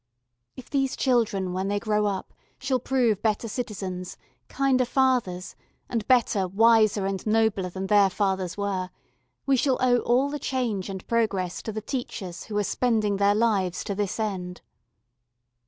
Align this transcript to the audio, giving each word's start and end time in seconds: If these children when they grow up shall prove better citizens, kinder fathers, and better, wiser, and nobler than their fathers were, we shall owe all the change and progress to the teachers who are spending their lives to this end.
If 0.55 0.67
these 0.67 0.95
children 0.95 1.53
when 1.53 1.67
they 1.67 1.77
grow 1.79 2.07
up 2.07 2.33
shall 2.57 2.79
prove 2.79 3.21
better 3.21 3.47
citizens, 3.47 4.17
kinder 4.49 4.83
fathers, 4.83 5.55
and 5.87 6.07
better, 6.07 6.47
wiser, 6.47 7.05
and 7.05 7.23
nobler 7.27 7.69
than 7.69 7.85
their 7.85 8.09
fathers 8.09 8.57
were, 8.57 8.89
we 9.45 9.55
shall 9.55 9.77
owe 9.79 9.99
all 9.99 10.31
the 10.31 10.39
change 10.39 10.89
and 10.89 11.05
progress 11.05 11.61
to 11.61 11.71
the 11.71 11.81
teachers 11.83 12.45
who 12.45 12.57
are 12.57 12.63
spending 12.63 13.17
their 13.17 13.35
lives 13.35 13.83
to 13.83 13.93
this 13.93 14.19
end. 14.19 14.61